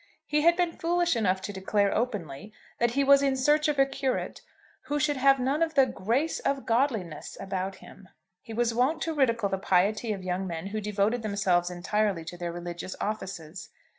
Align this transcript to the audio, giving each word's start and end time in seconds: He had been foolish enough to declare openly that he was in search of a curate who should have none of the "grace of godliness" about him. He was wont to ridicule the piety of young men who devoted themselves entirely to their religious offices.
He 0.25 0.41
had 0.41 0.55
been 0.57 0.71
foolish 0.71 1.15
enough 1.15 1.41
to 1.41 1.53
declare 1.53 1.95
openly 1.95 2.51
that 2.79 2.93
he 2.97 3.03
was 3.03 3.21
in 3.21 3.37
search 3.37 3.67
of 3.67 3.77
a 3.77 3.85
curate 3.85 4.41
who 4.85 4.99
should 4.99 5.17
have 5.17 5.39
none 5.39 5.61
of 5.61 5.75
the 5.75 5.85
"grace 5.85 6.39
of 6.39 6.65
godliness" 6.65 7.37
about 7.39 7.75
him. 7.75 8.09
He 8.41 8.51
was 8.51 8.73
wont 8.73 9.03
to 9.03 9.13
ridicule 9.13 9.51
the 9.51 9.59
piety 9.59 10.11
of 10.11 10.23
young 10.23 10.47
men 10.47 10.65
who 10.65 10.81
devoted 10.81 11.21
themselves 11.21 11.69
entirely 11.69 12.25
to 12.25 12.35
their 12.35 12.51
religious 12.51 12.95
offices. 12.99 13.69